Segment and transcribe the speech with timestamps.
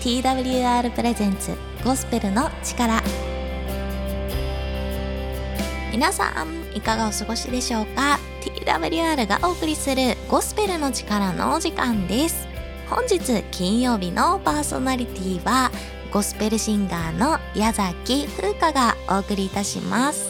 [0.00, 3.02] TWR プレゼンツゴスペルの力。
[5.90, 8.20] 皆さんいかがお過ごしでしょうか
[8.64, 12.46] ？TWR がお送りするゴスペルの力のお時間です。
[12.88, 15.72] 本日金曜日のパーソナリティは
[16.12, 20.27] ゴスペルシンガーの矢崎風花がお送りいたします。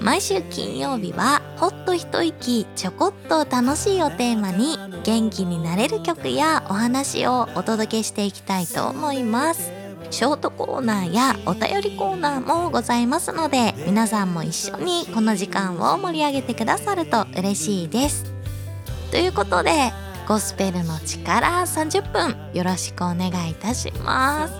[0.00, 9.72] 毎週金曜日はほっと一息ちょこっと楽しいをテーマに元気になれる曲やお話をお届けしていきたいと思います。
[10.10, 18.32] ショートコーナーやお便りコーナーもございますので皆さんも一緒にこの時間を盛り上げてくださると嬉しいです。
[19.10, 19.92] ということで
[20.26, 24.54] ゴスペルの力30分よろしくお願いいたします、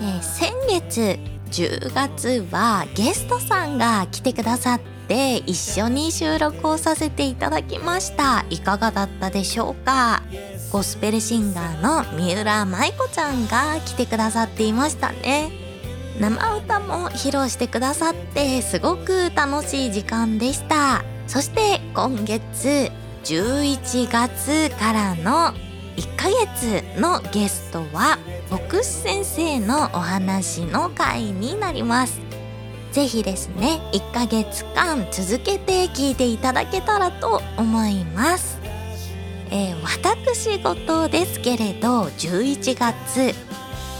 [0.00, 8.44] えー、先月10月はゲストさんが来てくださって一緒に収録をさせていただきました。
[8.50, 10.22] いかがだったでしょうか？
[10.70, 15.50] ゴスペルシンガーの三浦舞子ちゃんが来てくださっていましたね。
[16.20, 21.04] 生歌も披露してくださってすごく楽しい時間でした。
[21.26, 22.90] そして今月
[23.24, 25.52] 11月からの
[25.96, 28.18] 1ヶ月のゲストは
[28.50, 32.20] 牧師先生のお話の回になります。
[32.92, 38.58] ぜひですね1ヶ月間続けて聞いていただけたらと思います。
[39.50, 43.34] えー、私事ですけれど11月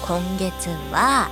[0.07, 1.29] 今月は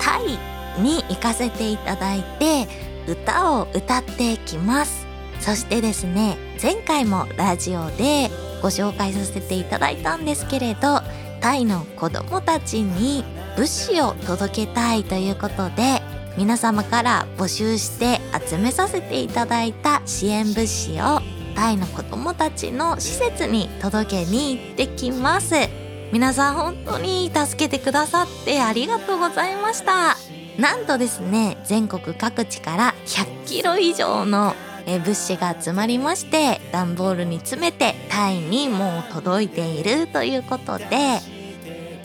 [0.00, 0.38] タイ
[0.82, 2.66] に行かせていただいて
[3.06, 5.06] 歌を歌ってきます。
[5.38, 8.28] そしてですね前回もラジオで
[8.60, 11.00] ご紹介させていただいたんですけれど
[11.40, 13.24] タイの子どもたちに
[13.56, 16.02] 物資を届けたいということで
[16.36, 21.20] 皆様から募集して集めさせていただいた支援物資を
[21.54, 25.54] タイの子どもたちの施設に届けに行ってきます。
[26.12, 30.16] 皆さん本当に助けてくださってありがとうございました。
[30.58, 34.54] なんとですね全国各地から100キロ以上の
[34.86, 40.86] え物資が集まりまして段ボールに詰めてタイにもう届いているということで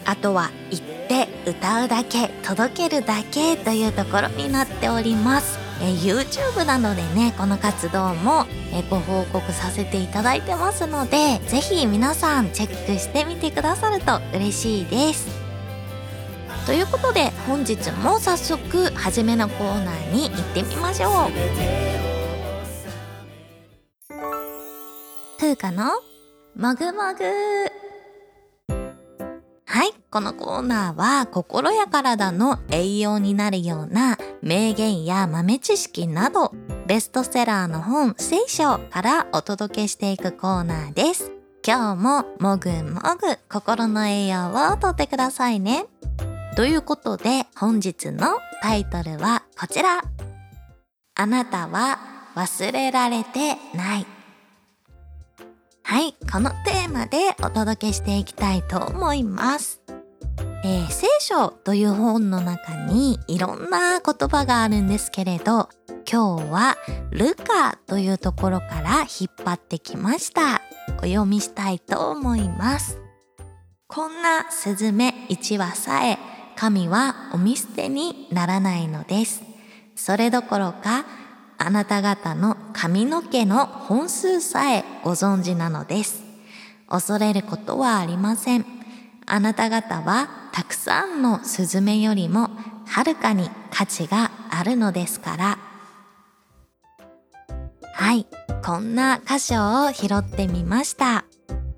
[0.06, 5.59] あとは行って歌うだけ届けるだけというところになっております。
[5.81, 15.28] え YouTube などでねこの活動もえご報告させていただいてますので是非皆さんチェックしてみてくださると嬉しいです。
[16.66, 21.28] ということで本日も早速初めのコーナーに行ってみましょ
[21.92, 21.94] う。
[25.45, 25.91] 風花の
[26.56, 27.23] もぐもぐ
[29.67, 36.51] はい、このコーナーは心や体の栄養になるような名言や豆知識など
[36.88, 41.31] ベストセラーの本聖書からお届けしていくコーナーです。
[41.63, 45.85] 今日ももぐもぐ心の栄養をとってくださいね。
[46.56, 50.01] ということで本日のタイトルはこちら。
[51.13, 52.00] あなたは
[52.33, 54.14] 忘れられてない。
[55.88, 59.84] はい、このテーマでお届けしていきたいと思います。
[60.63, 65.69] えー、聖書という本の中にいろんな言葉があるんですけれど、
[66.12, 66.75] 今日は
[67.12, 70.63] ルカというところから引っ張ってきました。
[70.97, 73.00] お読みしたいと思います。
[73.88, 76.18] こんなスズメ1羽さえ
[76.56, 79.44] 神はお見捨てにならないのです。
[79.94, 81.06] それどころか
[81.57, 86.23] あなた方の髪の毛の本数さえご存知なのです。
[86.88, 88.66] 恐れることはありません。
[89.25, 92.49] あなた方はたくさんのスズメよりも
[92.85, 95.57] はるかに価値があるのですから。
[97.94, 98.27] はい、
[98.63, 101.25] こんな箇所を拾ってみました。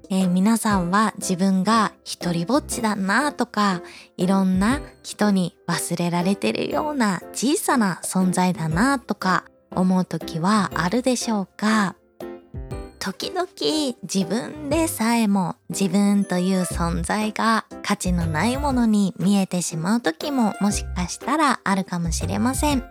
[0.09, 3.81] えー、皆さんは自分が一人ぼっちだなとか、
[4.15, 9.45] いろんな人に忘れられてるような小さな存在だなとか、
[9.77, 11.95] 思う時はあるでしょうか？
[12.99, 13.47] 時々
[14.03, 22.83] 自分でさえも自分という存在が価値のないものに見えてしまう時ももしかしたらあるかもしれません。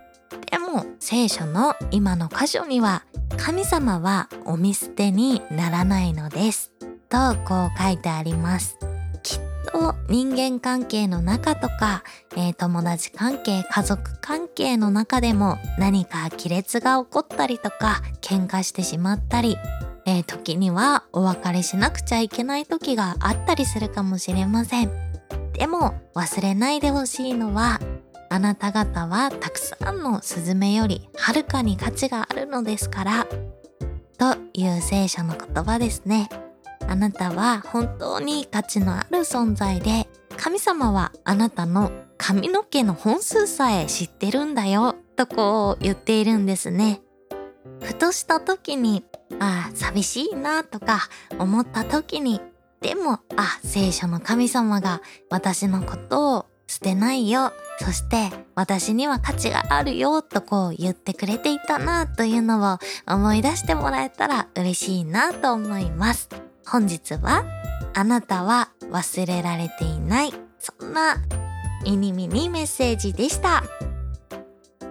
[0.49, 3.03] でも聖書の今の箇所には
[3.37, 6.71] 神様はお見捨てにならないのです
[7.09, 8.77] とこう書いてあります。
[9.71, 12.03] と人間関係の中とか、
[12.35, 19.57] えー、友達関係家族関係の中でも何か亀裂が起こったりとか喧嘩してしまったり、
[20.05, 24.91] えー、時にはお別れしなくちゃいけない時があったりするかもしれません
[25.53, 27.79] でも忘れないでほしいのは
[28.29, 33.27] あなた方はたくさんのスズメよりはるかに価値があるのですから
[34.17, 36.29] という聖書の言葉ですね。
[36.87, 40.07] あなたは本当に価値のある存在で
[40.37, 47.01] 神様はあなたの髪の毛の本数さえ知ってるんだよとこう言っているんですね。
[47.81, 49.03] ふとした時に、
[49.39, 52.41] ああ、寂しいなとか思った時に、
[52.81, 57.51] でも、あ、聖書の神様が私のことを捨てないよ。
[57.79, 66.46] そして私には価値があるよとこう言ってくれていたなというのを思い出してもらえたら嬉しいなと思います。
[66.69, 67.45] 本日は
[67.93, 70.33] あなたは忘れられていない。
[70.59, 71.15] そんな
[71.83, 73.63] ミニミニメッセージでした。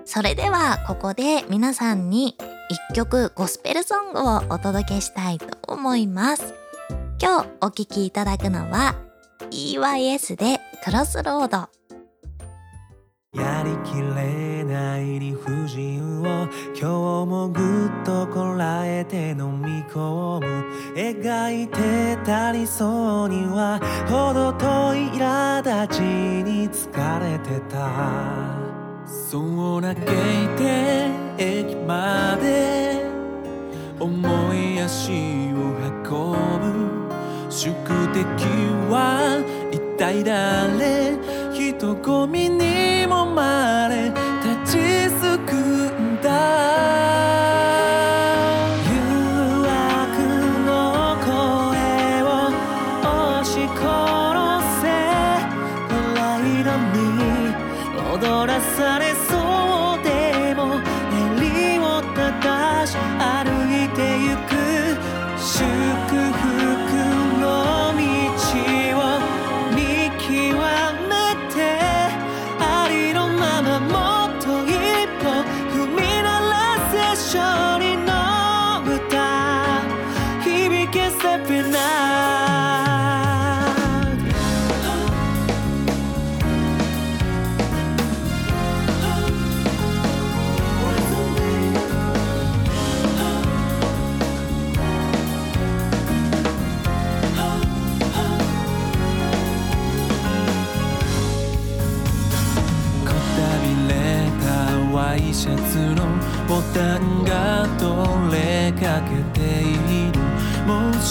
[0.05, 2.37] それではここで皆さんに
[2.71, 6.55] 一曲ゴスペルソングをお届けしたいと思います。
[7.21, 8.97] 今日お聴きいただくのは
[9.51, 11.86] EYS でクロスロード。
[13.37, 20.65] やりきれない理不尽を今日もぐっとこらえて飲み込む。
[20.95, 23.79] 描いてた理想には
[24.09, 27.91] 程遠い苛立ちに疲れてた。
[29.07, 29.97] そう嘆い
[30.57, 33.05] て駅まで
[34.01, 35.13] 重い足
[35.53, 35.55] を
[36.05, 37.13] 運ぶ。
[37.51, 37.69] 宿
[38.15, 38.25] 敵
[38.91, 41.19] は一体誰？
[41.53, 42.96] 人混みに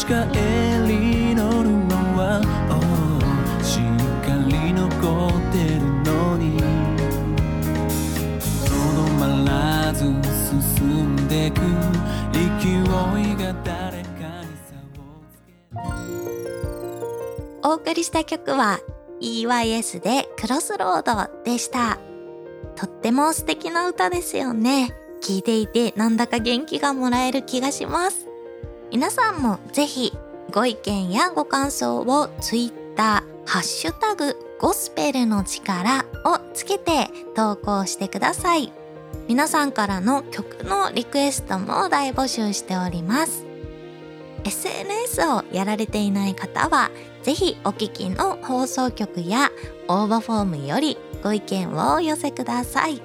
[0.05, 1.65] もしか襟の布
[2.15, 3.83] は、oh、しっ
[4.23, 4.91] かり残
[5.29, 6.59] ってるのに
[8.67, 11.59] とどまらず進んでく
[12.31, 12.83] 勢い
[13.35, 14.13] が誰か
[14.43, 15.49] に差をつけ
[17.63, 18.79] お送りした曲は
[19.21, 21.97] EYS でクロスロードでした。
[22.75, 24.93] とっても素敵な歌ですよね。
[25.23, 28.34] 聞いていてなんだか元気がもらえる気がします。
[28.91, 30.13] 皆さんもぜひ
[30.51, 38.71] ご意見やご感想を Twitter、ハッシュタグゴスペルの力をつけて投稿してください。
[39.27, 43.45] 皆さんからの曲のリクエストも大募集しております。
[44.43, 46.91] SNS をやられていない方は、
[47.23, 49.49] ぜひお聞きの放送局や
[49.87, 53.01] 応募フォームよりご意見をお寄せください。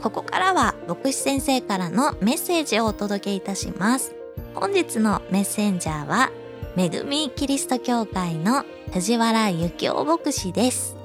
[0.00, 4.13] ここからは牧師先生からのメッセージをお届けいたします。
[4.54, 6.30] 本日のメッセンジャーは、
[6.76, 10.96] 恵みキリスト教会の藤原幸雄牧師です。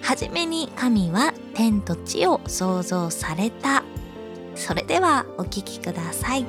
[0.00, 3.84] はじめに神は天と地を創造された。
[4.54, 6.46] それではお聞きください。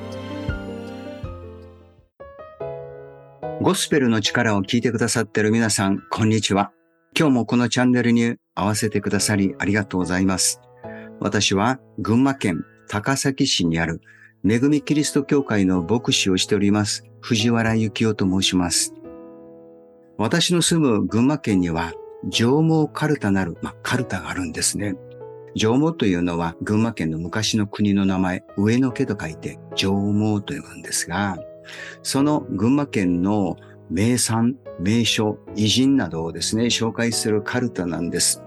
[3.60, 6.72] ゴスペルの力を聞いてくださってる皆さん、こんにちは。
[7.18, 10.62] 今日もこのチャンネルに合わせてくださりありがとうございます。
[11.20, 14.00] 私は群馬県高崎市にある
[14.42, 18.94] 恵みキリスト教会の牧師をしております、藤原幸雄と申します。
[20.16, 21.92] 私の住む群馬県には
[22.30, 24.94] 上毛カルタなる、まあ、カルタがあるんですね。
[25.54, 31.36] 上毛というのは群馬県の昔の国の名前、上の毛と書いて上毛と呼ぶんですが、
[32.02, 33.56] その群馬県の
[33.90, 38.42] 名産、名所、偉人などをですね、紹介するカルタなんです。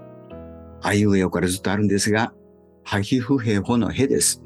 [0.82, 2.32] あいうえおからずっとあるんですが、
[2.82, 4.43] ハヒフヘホのヘです。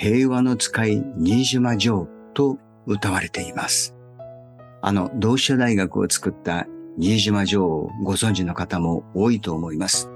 [0.00, 3.96] 平和の使い、新島城と歌われています。
[4.80, 10.08] あの、同志社大学を作った新島城をご存知の方も多いと思います。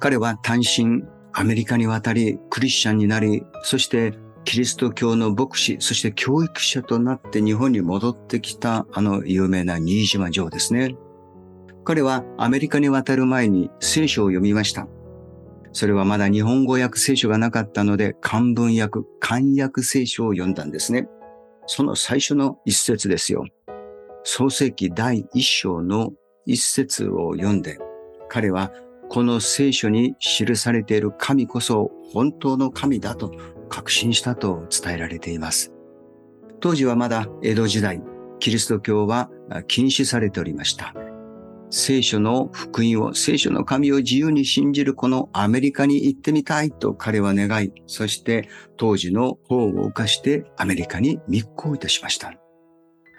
[0.00, 10.96] 彼は単身アメリカに渡り、クリスチャンになり、そしてキリスト教の牧師、そして教育者となって日本に戻ってきたあの有名な新島城ですね。
[11.84, 14.88] 彼はアメリカに渡る前に聖書を読みました。
[15.76, 21.06] それはまだ日本語訳聖書がなかったので漢文訳、漢訳聖書を読んだんですね。
[21.66, 23.44] その最初の一節ですよ。
[24.24, 26.14] 創世記第一章の
[26.46, 27.78] 一節を読んで、
[28.30, 28.72] 彼は
[29.10, 33.30] この聖書に記されている神こそ本当の神だと
[33.68, 35.74] 確信したと伝えられています。
[36.60, 38.00] 当時はまだ江戸時代、
[38.38, 39.28] キリスト教は
[39.68, 40.94] 禁止されておりました。
[41.70, 52.32] 聖書の福音を、聖書の神を自由に信じるこのアメリカに行ってみたいと彼は願い、そして当時の法を犯してアメリカに密航いたしました。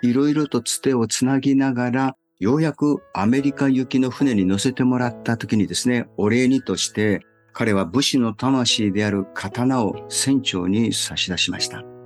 [0.04, 11.97] いろいろとつてをつなぎながら、ようやくアメリカ行きの船に乗せてもらった時にですね、お礼にとして彼は武士の魂である刀を船長に差し出しました。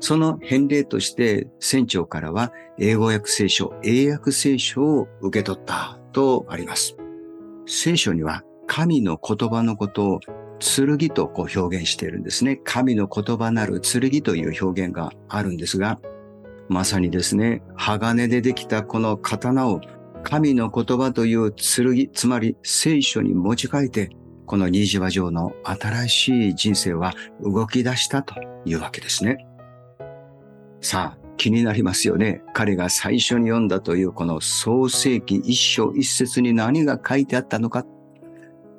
[0.00, 6.96] その返礼として船長からは英語訳聖書、英訳聖書を受け取ったとあります。
[7.66, 10.20] 聖書には神の言葉のことを
[10.58, 12.60] 剣とこう表現しているんですね。
[12.64, 15.98] 神の言葉なる剣という表現があるんですが、
[16.68, 19.80] まさにですね、鋼でできたこの刀を
[20.22, 24.10] 神の言葉という剣、つまり聖書に持ち替えて、
[24.46, 28.34] この新島城の新しい人生は動き出したと
[28.64, 29.45] いうわけですね。
[30.88, 32.44] さあ、気になりますよね。
[32.54, 37.84] 彼が最初に読んだというこの創世記一章一節に何が書いてあったのか、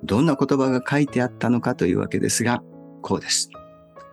[0.05, 2.63] どんな言葉が書いてあったのかというわけですが、
[3.01, 3.49] こうです。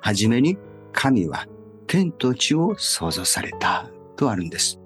[0.00, 0.58] はじめに
[0.92, 1.46] 神は
[1.86, 4.80] 天と地を創造されたとあるんです。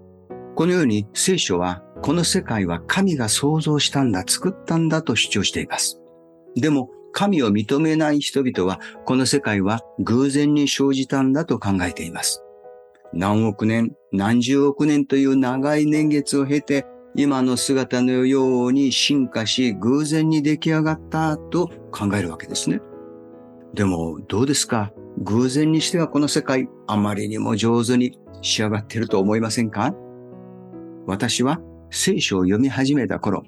[0.55, 5.99] このように聖書はこの世界は神が創造したんだ、作ったんだと主張しています。
[6.57, 12.45] でも神を認めない人々はこの世界は偶然に生じたんだと考えています。
[13.13, 16.87] 何億年、何十億年という長い年月を経て、
[17.17, 22.81] 今の姿のように進化し、偶然に出来上がったと考えるわけですね。
[23.75, 24.93] でも、どうですか？
[25.19, 29.95] 偶然にしてはこの世界、あまりにも上手に仕上がっていると思いませんか？
[31.07, 31.61] 私は
[31.91, 33.43] 聖書を読み始めた頃、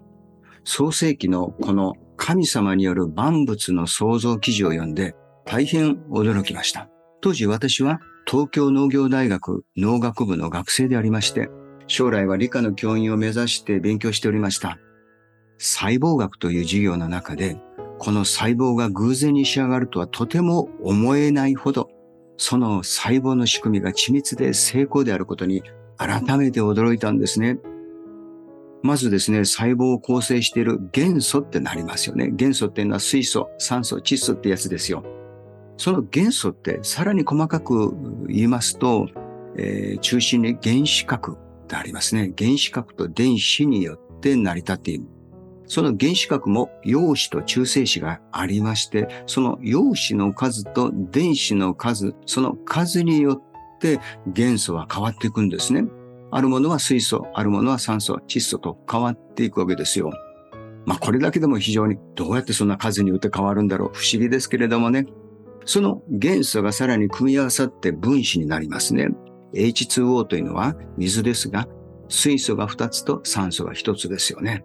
[0.65, 5.15] 創世記のこの神様による万物の創造記事を読んで
[5.45, 6.89] 大変驚きました。
[7.21, 8.01] 当時私は
[8.31, 11.51] 東京農業大学農学部の学生でありまして、
[11.89, 14.79] 将来は理科の教員を目指して勉強しておりました。
[15.59, 17.61] 細胞学という授業の中で、
[17.99, 21.91] この細胞が偶然に仕上がるとはとても思えないほど、
[22.37, 25.65] その細胞の仕組みが緻密で成功であることに
[25.97, 27.59] 改めて驚いたんですね。
[28.85, 32.31] まずですね、細胞を構成している元素ってなりますよね。
[32.33, 35.03] 元素っていうのは水素、酸素、窒素ってやつですよ。
[35.81, 37.95] その元素ってさらに細かく
[38.29, 39.09] 言いますと、
[39.57, 41.37] えー、中心に原子核っ
[41.69, 42.35] てありますね。
[42.37, 45.05] 原子核と電子によって成り立っている。
[45.65, 55.85] その原子核も陽子と中性子がありまして、その陽子の数と電子の数、その数によって元素は変わっていくんですね。
[56.31, 60.13] あるものは水素、あるものは酸素、窒素と変わっていくわけですよ。
[60.85, 65.07] まあこれだけでも非常にどうやってそんな数によって変わるんだろう不思議ですけれどもね。
[65.71, 69.07] その元素がさらに組み合わさって分子になりますね。
[69.55, 71.69] H2O というのは水ですが、
[72.09, 74.65] 水素が2つと酸素が1つですよね。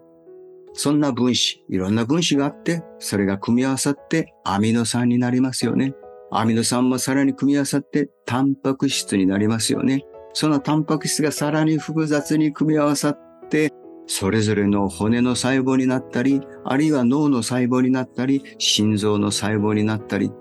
[0.72, 5.94] そんな分子、いろんな分子があって、それが組み合わさってアミノ酸になりますよね。
[6.32, 10.04] アミノ酸もさらに組み合わさってタンパク質になりますよね。
[10.32, 13.70] そのタンパク質がさらに複雑に組み合わさって、
[14.08, 20.32] それぞれの骨の細胞になったり、あるいは脳の細胞になったり、心臓の細胞になったり、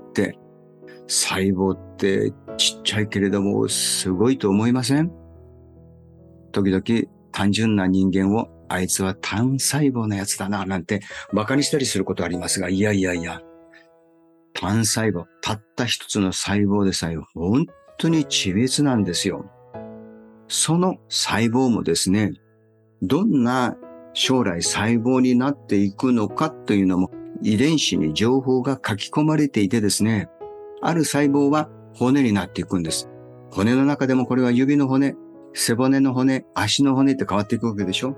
[1.07, 5.11] 細胞ってちっちゃいけれどもすごいと思いません？
[6.51, 6.83] 時々
[7.31, 13.41] 単純な人間をあいつは単細胞のやつだななんて馬鹿にしたりすることありますが、いやいやいや、
[14.53, 19.45] 単細胞、たった一つの細胞でさえ本当に緻密なんですよ。
[20.47, 22.33] その細胞もですね、
[23.01, 23.75] どんな
[24.13, 30.29] 将来細胞になっていくのかというのも遺伝子に情報が書き込まれていてですね、
[30.81, 33.09] ある細胞は骨になっていくんです。
[33.51, 35.15] 骨の中でもこれは指の骨、
[35.53, 38.17] 背骨の骨、足の骨って変わっていくわけでしょ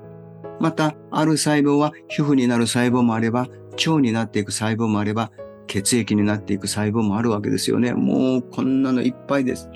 [0.60, 5.32] また、ある細胞は皮膚になる細胞もあれば、腸になっていく細胞もあれば、
[5.68, 7.94] 血液になっていく細胞もあるわけですよね。
[7.94, 9.70] もうこんなのいっぱいです。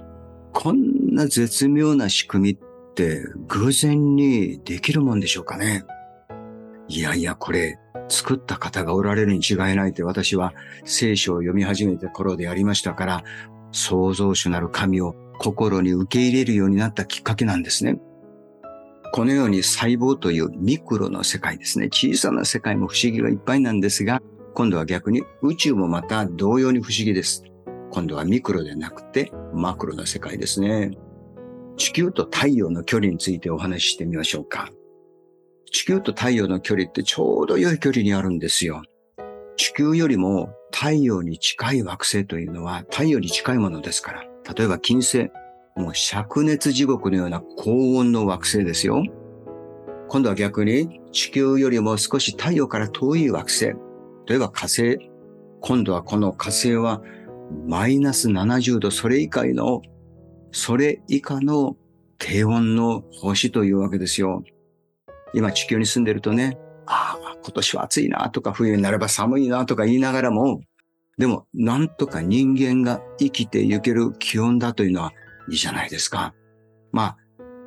[0.54, 5.86] こんな絶妙な仕組みって偶然にできるもんでしょうかね。
[6.88, 7.78] いやいや、これ
[8.12, 10.54] 作った方がおられるに違いないって私は
[10.84, 13.24] 聖書を読み始めた頃でありましたから、
[13.72, 18.00] 創造主なる神を心に受け入れるようになったきっかけなんですね。
[19.14, 21.88] このように細胞というミクロの世界ですね。
[21.88, 24.22] 小さな世界も不思議がいっぱいなんですが、
[24.54, 27.44] 今度は逆に宇宙もまた同様に不思議です。
[27.92, 30.92] 今度はミクロでなくてマクロな世界ですね。
[31.78, 34.70] 地球と太陽の距離についてお話ししてみましょうか。
[35.72, 38.84] 地球と太陽の距離ってちょうど良い距離にあるんですよ。
[39.56, 44.24] 地球よりも太陽に近い惑星というのは太陽に近いものですから。
[44.54, 45.30] 例えば金星、
[45.76, 49.04] もう灼熱地獄のような高温の惑星ですよ。
[50.10, 53.68] 今度は逆に地球よりも少し太陽から遠い惑星。
[54.28, 55.10] 例えば火星。
[55.62, 57.02] 今度はこの火星は
[57.68, 59.82] マイナス70度、それ以下の、
[60.52, 61.78] それ以下の
[62.18, 64.44] 低温の星というわけですよ。
[65.34, 70.62] 今地球に住んでるとね、ああ、今年は暑いなとか冬になれば寒いなとか言いながらも、
[71.18, 75.14] でもなんとか人間が生きていける気温だというのは
[75.50, 76.34] いいじゃないですか。
[76.92, 77.18] まあ、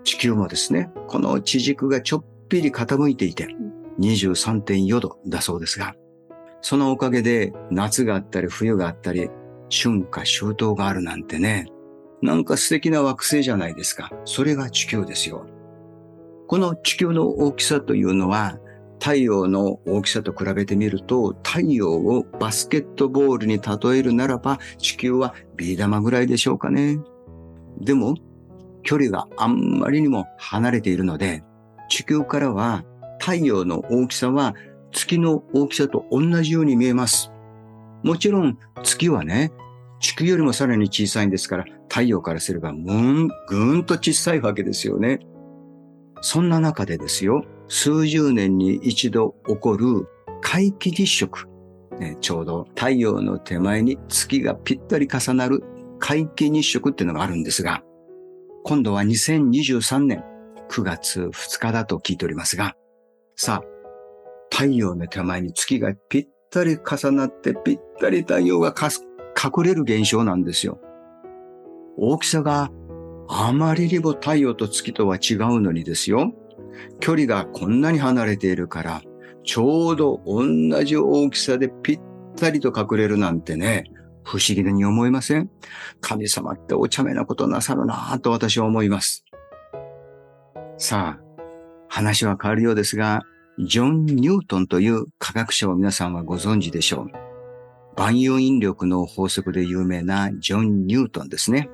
[0.02, 3.48] 地球もですね、この地軸がちょっぴり傾いていて、
[4.00, 5.94] 23.4度だそうですが、
[6.60, 9.30] そのおかげで夏があったり冬があったり、
[9.70, 11.66] 春夏秋冬があるなんてね、
[12.22, 14.10] なんか素敵な惑星じゃないですか。
[14.24, 15.46] それが地球ですよ。
[16.46, 18.58] この地球の大きさというのは、
[19.00, 26.98] 太陽の大きさと比べてみると、太陽をバスケットボールに例えるならば、地球はビー玉ぐらいでしょうかね。
[27.80, 28.14] でも、
[28.82, 31.42] 距離があんまりにも離れているので、
[31.88, 32.84] 地球からは
[33.18, 34.54] 太陽の大きさは
[34.92, 37.32] 月の大きさと同じように見えます。
[38.02, 39.52] もちろん月はね、
[40.00, 45.20] 地球よりもさらに小さいんですから、太陽からすればぐん、ぐんと小さいわけですよね。
[46.24, 50.08] そんな中でですよ、数十年に一度起こる
[50.40, 51.50] 皆既日食。
[52.00, 55.62] ね、ちょうど太陽の手前に月がぴったり重なる
[56.00, 57.82] 皆既日食っていうのがあるんですが、
[58.62, 60.24] 今度は2023年
[60.70, 62.74] 9月2日だと聞いておりますが、
[63.36, 63.62] さあ、
[64.50, 70.80] 太陽の手前に月がぴったり重なってぴったり太陽が隠れる現象なんですよ。
[71.98, 72.70] 大きさが
[73.28, 76.32] あまりにも太陽と月とは違うのにですよ。
[77.00, 79.02] 距離がこんなに離れているから、
[79.44, 80.44] ちょうど同
[80.84, 82.00] じ大きさでぴっ
[82.36, 83.84] たりと隠れるなんてね、
[84.24, 85.50] 不思議に思いません？
[86.00, 89.24] 神様ってお茶目なことなさるなぁと私は思います。
[90.78, 91.24] さあ、
[91.88, 93.22] 話は変わるようですが、
[93.58, 97.06] ジョン・ニュートンという科学者を皆さんはご存知でしょう。
[97.96, 101.68] 万有引力の法則で有名なジョン・ニュートンですね。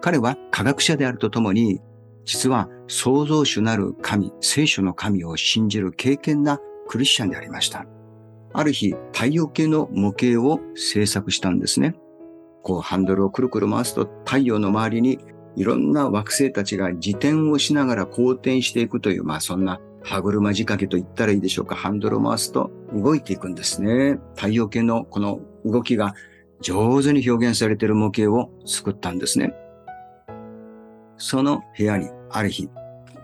[0.00, 1.80] 彼は科学者であるとともに、
[2.24, 7.86] 実は創造主なる神、聖書の神を信じる敬虔なクリスチャンでありました。
[8.52, 11.94] ある日、太陽系の模型を制作したんですね。
[12.62, 15.20] こうハンドルをくるくる回すと太陽の周りに
[15.54, 21.74] いろんな惑星たちが自転をしながら公転していくという、まあそんな歯車仕掛けと言ったらいいでしょうか。
[21.76, 24.18] ハンドルを回すと動いていくんですね。
[24.34, 26.14] 太陽系のこの動きが
[26.60, 29.54] 上手に表現されている模型を作ったんですね。
[31.18, 32.68] その部屋にある日、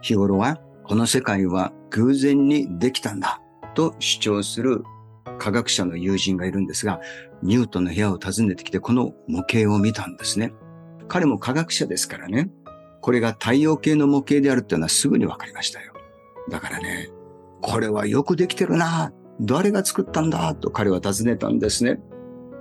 [0.00, 3.40] 日頃はこの世界は偶然にできたんだ
[3.74, 4.82] と主張する
[5.38, 7.00] 科学者の友人がいるんですが、
[7.42, 10.52] ニュートンの部屋を訪ねてきてこの模型を見たんですね。
[11.08, 12.50] 彼も科学者ですからね。
[13.00, 15.92] これが太陽系の模型であるっていうのはすぐに分かりましたよ。
[16.48, 17.10] だからね、
[17.60, 19.12] これはよくできてるな。
[19.40, 22.00] 誰が作ったんだと彼は尋ねたんですね。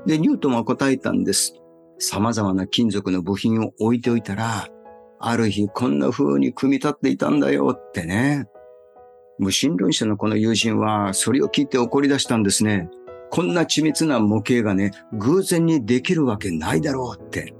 [0.05, 1.53] で、ニュートンは答えたんです。
[1.99, 4.67] 様々な金属の部品を置いておいたら、
[5.21, 8.47] ある日こんな風に組み立っていたんだよってね。
[9.39, 12.89] 無神論者のこの友人はそれを聞いて怒り出したんですね。
[13.29, 17.53] こんな緻密な模型がね、偶然にできるわけないだろうって。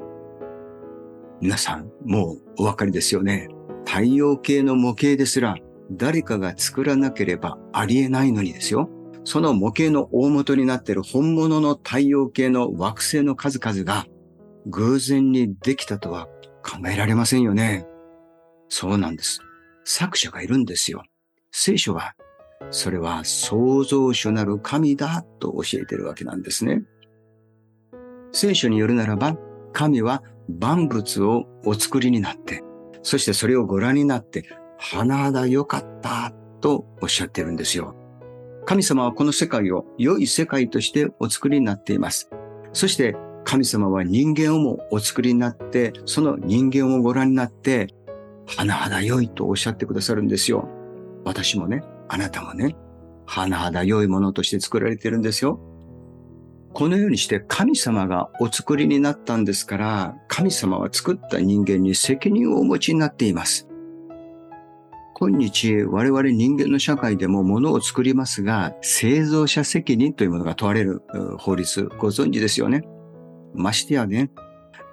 [1.40, 3.48] 皆さん、もうお分かりですよね。
[3.86, 5.56] 太陽系の模型ですら、
[5.92, 8.90] 誰かが作らなければありえないのにですよ。
[9.24, 14.06] その模型の大元になっている本物の太陽系の惑星の数々が
[14.68, 16.28] 偶然にできたとは
[16.64, 17.86] 考えられませんよね。
[18.70, 19.40] そうなんです。
[19.84, 21.04] 作者がいるんですよ。
[21.52, 22.16] 聖書は、
[22.70, 26.84] それは創造主なる神だと教えてるわけなんですね。
[28.32, 29.36] 聖書によるならば、
[29.74, 32.64] 神は万物をお作りになって、
[33.04, 34.46] そしてそれをご覧になって、
[34.78, 37.96] 花だ良かったとおっしゃってるんですよ。
[38.66, 42.30] 神様はこの世界を良い世界としてお作りになっています。
[42.74, 47.88] そして神様は人間をもお作りになって、その人間をご覧になって、
[48.46, 50.68] 花だ良いとおっしゃってくださるんですよ。
[51.24, 52.76] 私もね、あなたもね、
[53.26, 55.60] 花だ良いものとして作られてるんですよ。
[56.74, 63.68] このようにして神様がお作りになったんですから、神様は作った人間に責任をお持ちになっています。
[65.14, 71.04] 今日、我々人間の社会でも物を作りますが、製造者責任というものが問われる
[71.38, 72.82] 法律、ご存知ですよね。
[73.54, 74.32] ましてやね、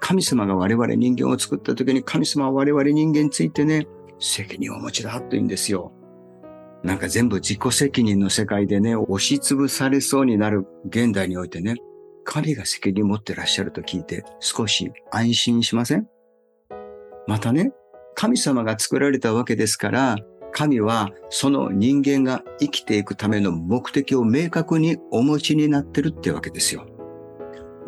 [0.01, 3.87] 神様が我々人間を作った時に神様は我々人間についてね、
[4.21, 5.93] 責任をお持ちだと言うんですよ。
[6.83, 11.75] なんか全部自己責任の世界でね、押しつぶされそうになる現代においてね、
[12.25, 16.07] 神が責任持ってらっしゃると聞いて少し安心しません？
[17.27, 17.73] またね、
[18.15, 20.17] 神様が作られたわけですから、
[20.53, 26.87] 神はその人間が生きていくための目的を明確にお持ちになってるってわけですよ。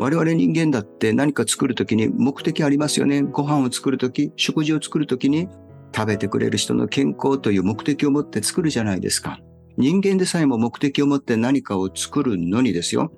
[0.01, 3.21] 我々人間だって何か作るときに目的ありますよね。
[3.21, 5.47] ご飯を作るとき、食事を作るときに
[5.95, 9.41] 食べてくれる人の健康という目的を持って作るじゃないですか。
[9.77, 13.13] 人間でさえも目的を持って何かを作るのにですよ。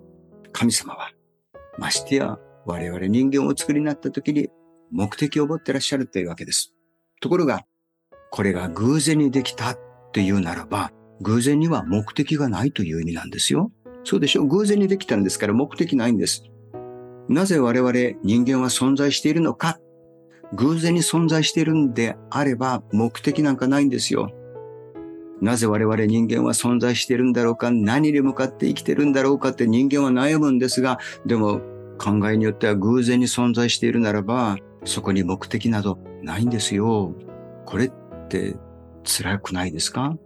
[0.51, 1.13] 神様は、
[1.79, 4.49] ましてや我々人間を作りになった時に
[4.91, 6.75] 目的を持ってらっしゃるというわけです。
[7.21, 7.63] ところが、
[8.33, 9.79] これが偶然にできたっ
[10.13, 10.91] ていうならば、
[11.21, 13.71] 偶然には目的がないという意味なんですよ。
[14.03, 16.43] そうでしょ偶然にできたんですから目的ないんです。
[17.29, 19.79] なぜ我々人間は存在しているのか
[20.55, 24.31] 偶然に存在しているんであれば目的なんかないんですよ。
[25.41, 31.61] なぜ我々人間は存在しているんだろうか何に向かって生きてるんだろうかって人間は悩むんですが、でも
[31.99, 37.13] 考えによっては偶然に存在しているならば、そこに目的などないんですよ。
[37.67, 37.93] これっ
[38.29, 38.55] て
[39.03, 40.17] 辛くないですか？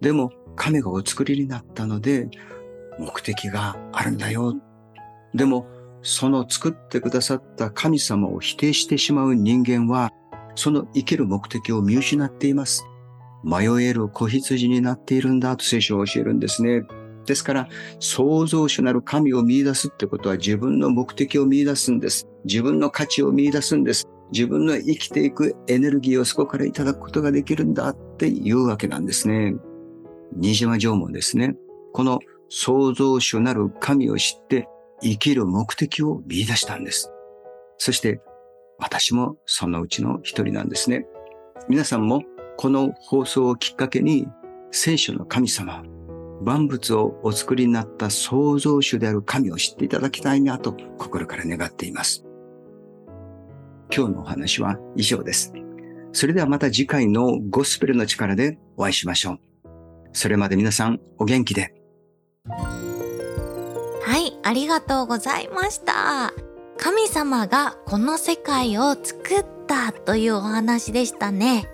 [0.00, 2.30] でも神がお作りになったので
[2.98, 4.54] 目的があるんだよ。
[5.34, 5.66] でも
[6.08, 10.10] その作ってくださった神様を否定してしまう人間は、
[10.54, 12.86] その生きる目的を見失っています。
[13.44, 16.84] 迷える子羊になっているんだと聖書を教えるんですね。
[17.26, 17.68] ですから、
[18.00, 22.26] 創造主なる神を見出すってことは自分の目的を見出すんです。
[22.46, 24.08] 自分の価値を見出すんです。
[24.32, 29.56] 自分の生きていくエネルギーをそこからいただくことができるんだっていうわけなんですね。
[30.34, 31.54] 新島城門ですね。
[31.92, 34.68] この創造主なる神を知って
[35.02, 37.12] 生きる目的を見出したんです。
[37.78, 38.20] そして
[38.78, 41.06] 私もそのうちの一人なんですね。
[41.68, 42.22] 皆さんも
[42.56, 44.26] この放送をきっかけに
[44.70, 45.82] 聖書の神様、
[46.42, 52.24] 万物をお作りになった創造主である神を知っていただきたいなと心から願っています。
[53.94, 55.52] 今日のお話は以上です。
[56.12, 59.38] それではまた次回のゴスペルの力でお会いしましょう。
[60.12, 61.74] それまで皆さんお元気で。
[64.48, 66.32] ありがとうございました。
[66.78, 71.68] 神様がこの世界を作ったというお話でしたね。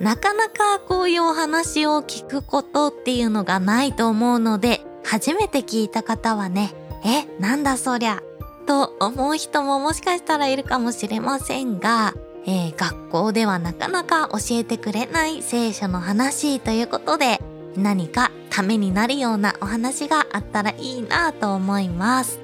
[0.00, 8.20] なかなかこういうお話を聞くことっていうのがないと思うので、初めて聞いた方はね、え、なんだそりゃ、
[8.66, 12.12] と思う人ももしかしたらいるかもしれませんが、
[12.44, 17.40] えー、学校ではなかなか教えてくれない聖書の話ということで、
[17.78, 22.40] 何かためになるようなお話があったらいいなと思います。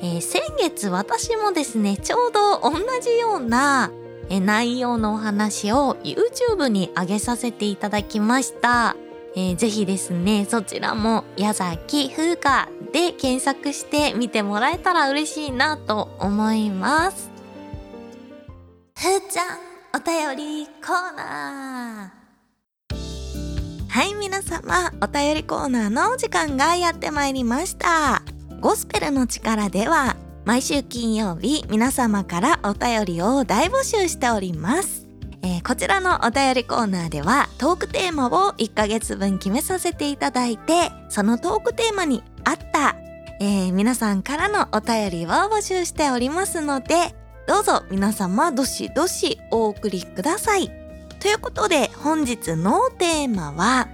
[0.00, 3.90] えー、先月私もですね、ちょうど同じような
[4.28, 8.96] え内容のお話を YouTube に上げさせていただきました。
[9.36, 17.30] えー、ぜひですね、そちらも矢崎風花で検索して見てもらえたら嬉しいなと思います。
[18.96, 19.58] ふーちゃん、
[19.94, 22.23] お便りコーナー。
[23.94, 28.22] はい、皆様、お便りコーナーのお時間がやってまいりました。
[28.60, 35.06] ゴスペルの力では、毎週金曜日、皆様からお便りを大募集しております。
[35.42, 42.96] えー、こちらのお便りコーナーでは、トークテーマを1ヶ月分決めさせていただいて、そのトークテーマに合った、
[43.40, 47.14] えー、皆さんからのお便りを募集しておりますので、
[47.46, 50.83] どうぞ皆様どしどしお送りください。
[51.24, 53.88] ということで本日のテーマは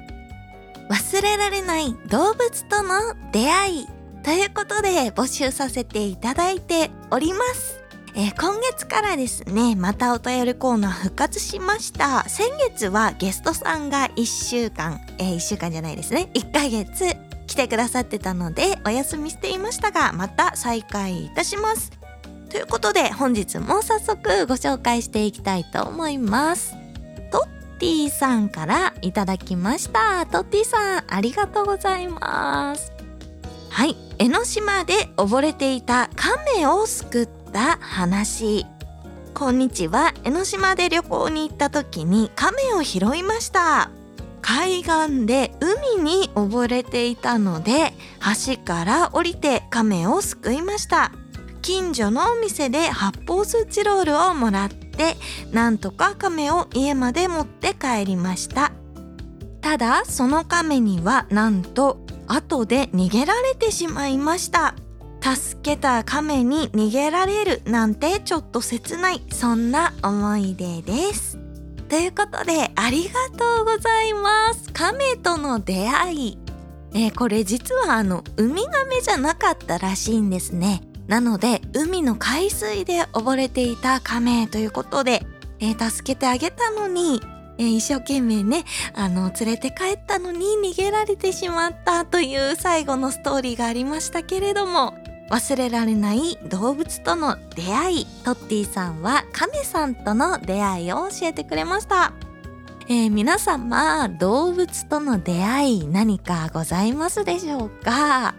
[0.90, 3.86] 忘れられない動物との出会い
[4.24, 7.84] ということで募集させていただいております。
[8.16, 12.28] えー、今月からですね、またお便りコーナー復活しました。
[12.28, 17.14] 先月はゲストさんが1週間、えー、1週間じゃないですね、1ヶ月
[17.46, 21.92] 来てくださってたのでお休みしていましたが、また再開いたします。
[22.50, 26.79] ということで本日も早速ご紹介していきたいと思います。
[27.80, 30.26] ティさんからいただきました。
[30.26, 32.92] トッティさん、ありがとうございます。
[33.70, 38.66] はい、江ノ島で溺れていた亀を救った話。
[39.32, 40.12] こんにちは。
[40.24, 43.90] 江ノ島で旅行に行った時に亀を拾いました。
[44.42, 47.92] 海岸で海に溺れていたので
[48.46, 51.12] 橋から降りて亀を救いました
[51.62, 54.68] 近所のお店で発泡スチロールをもらっ
[55.00, 55.16] で
[55.50, 58.72] なんとか亀を家まで持って帰りました。
[59.62, 64.74] ただその亀にはなんと後で逃げられてしまいました。
[65.22, 71.38] 助けた亀に逃げられるなんてちょっと切ないそんな思い出です。
[71.88, 74.70] ということでありがとうございます。
[74.74, 76.38] 亀との出会い。
[76.92, 80.82] えー、これ実はあのウミガメじゃなかったらしいんですね。
[81.10, 85.26] なので海の海水で溺れていた亀ということで、
[85.58, 87.20] えー、助けてあげたのに、
[87.58, 94.94] えー、一生懸命ねあの連れて帰ったのに逃げられてしまったという最後のストーリーがありましたけれども
[95.30, 102.12] 忘れられない動物との出会いトッティさんは亀さんとの出会いを教えてくれました。
[102.88, 108.34] えー、皆様動物との出会い何かございますでしょうか、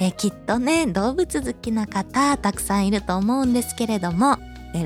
[0.00, 4.38] え、きっとね動物好きな方たくさんいると思うんですけれども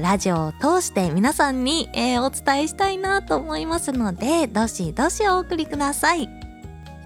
[0.02, 6.28] ラジオを通して皆さんに、えー、お伝えしたいなと思いますのでどしどしお送りください、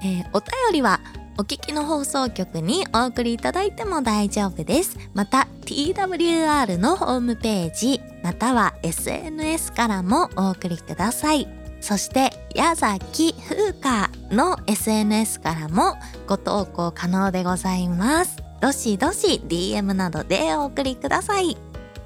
[0.02, 1.00] えー、お便りは
[1.38, 4.98] お聞きの放送局にお送りいただいても大丈夫です。
[5.14, 11.61] また TWR のホームページまたは SNS からもお送りください。
[11.82, 18.36] そして矢崎風花の SNS からもご投稿可能でございます。
[18.60, 21.56] どしどし DM などでお送りください。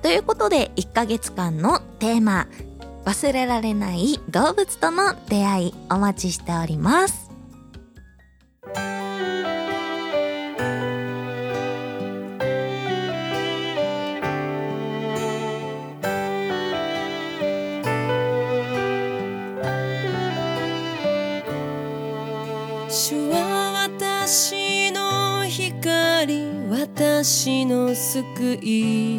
[0.00, 2.48] ということで1ヶ月間のテーマ
[3.04, 7.30] 忘れられない動物との出会いお待ちしております。
[28.12, 29.16] 救い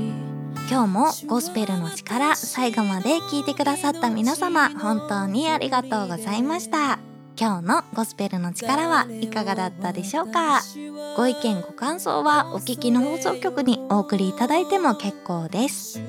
[0.69, 7.00] 今日もゴスペルの力最後まで聞いてくださった皆様本当にありがとうございました。
[7.39, 10.62] 今日のゴスペルの力はいかがだったでしょうか？
[11.17, 16.00] ご意見ご感想はお聞きの放送局にお送りいただいても結構です。